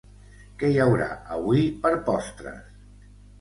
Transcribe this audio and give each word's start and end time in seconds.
Què 0.61 0.71
hi 0.75 0.79
haurà 0.85 1.09
avui 1.35 1.61
per 1.85 1.93
postres? 2.09 3.13